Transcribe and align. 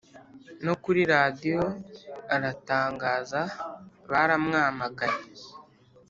No 0.65 0.73
kuri 0.83 1.01
Radiyo 1.13 1.61
aratangaza 2.35 3.41
baramwamaganye 4.09 5.25